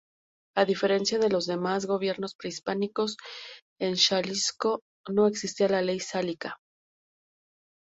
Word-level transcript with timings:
A 0.55 0.65
diferencia 0.65 1.19
de 1.19 1.29
los 1.29 1.45
demás 1.45 1.85
gobiernos 1.85 2.33
prehispánicos, 2.33 3.17
en 3.77 3.97
Xalisco 3.97 4.81
no 5.13 5.27
existía 5.27 5.67
la 5.69 5.83
ley 5.83 5.99
sálica. 5.99 6.59